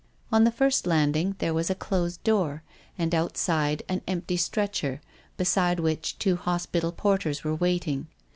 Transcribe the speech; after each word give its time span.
On 0.31 0.45
the 0.45 0.51
first 0.51 0.87
landing 0.87 1.35
there 1.37 1.53
was 1.53 1.69
a 1.69 1.75
closed 1.75 2.23
door, 2.23 2.63
and 2.97 3.13
outside 3.13 3.83
an 3.87 4.01
empty 4.07 4.35
stretcher, 4.35 4.99
beside 5.37 5.79
which 5.79 6.17
two 6.17 6.37
hospital 6.37 6.91
porters 6.91 7.43
were 7.43 7.53
waiting. 7.53 8.07